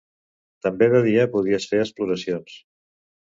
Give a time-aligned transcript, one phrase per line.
[0.67, 2.57] També de dia podies fer exploracions